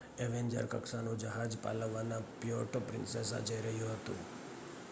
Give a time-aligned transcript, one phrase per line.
[0.19, 4.27] Avenger કક્ષાનું જહાજ પાલવાનના પ્યુર્ટો પ્રિન્સેસા જઈ રહ્યું હતું